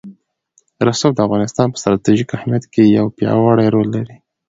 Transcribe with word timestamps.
رسوب 0.87 1.11
د 1.15 1.19
افغانستان 1.27 1.67
په 1.71 1.77
ستراتیژیک 1.81 2.29
اهمیت 2.37 2.63
کې 2.73 2.83
یو 2.97 3.05
پیاوړی 3.17 3.67
رول 3.73 3.87
لري. 3.95 4.15